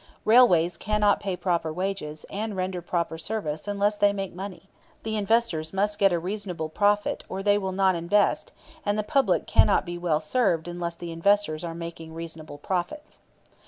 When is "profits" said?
12.57-13.19